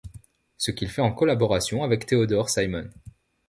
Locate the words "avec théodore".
1.83-2.49